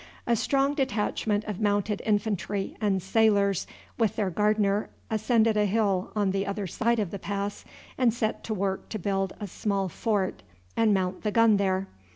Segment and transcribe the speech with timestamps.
[0.25, 3.67] A strong detachment of Mounted Infantry and sailors
[3.99, 7.63] with their Gardner ascended a hill on the other side of the pass
[7.99, 10.41] and set to work to build a small fort
[10.75, 11.85] and mount the gun there.